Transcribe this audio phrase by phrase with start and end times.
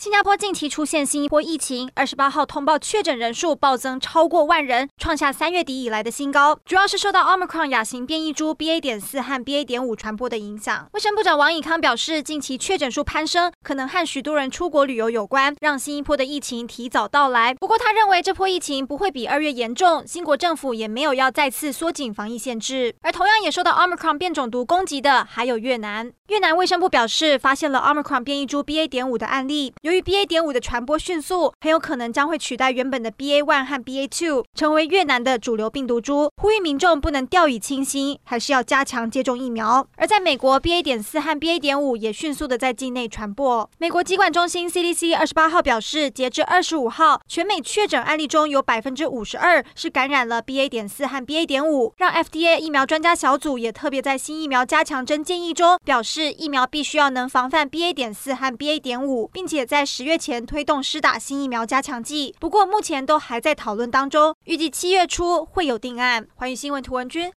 [0.00, 8.80] 新加坡近期出现新一波疫情，二十八号通报确诊人数暴增超过万人，创下三月底以来的新高，主要是受到 Omicron 亚型变异株 BA.
[8.80, 9.62] 点四和 BA.
[9.62, 10.88] 点五传播的影响。
[10.94, 17.52] 卫生部长王以康表示，近期确诊数攀升，可能和许多人出国旅游有关，让新一波的疫情提早到来。
[17.52, 22.94] 不过，他认为这波疫情不会比二月严重，新国政府也没有要再次缩紧防疫限制。
[23.02, 26.10] 而同样也受到 Omicron 变种毒攻击的还有越南。
[26.28, 28.88] 越南卫生部表示，发现了 Omicron 变异株 BA.
[28.88, 29.74] 点五的案例。
[29.90, 30.24] 由于 BA.
[30.24, 36.30] 点五的传播迅速，很有可能将会取代原本的 BA one 和 BA two，成为越南的主流病毒株。
[36.40, 39.84] 呼吁民众不能掉以轻心，还是要加强接种疫苗。
[39.96, 43.68] 而在美国，BA 点四和 BA 点五也迅速的在境内传播。
[43.78, 66.26] 美国疾管中心 CDC 二十八号表示，截至二十五号，全美确诊案例中有百分之五十二是感染了 BA 点四和 BA 点五，让 FDA 疫苗专家小组也特别在新疫苗加强针建议中表示，疫苗必须要能防范 BA 点四和 BA 点五，并且在在十月前推动施打新疫苗加强剂，不过目前都还在讨论当中，预计七月初会有定案。
[66.34, 67.26] 寰宇新闻图文君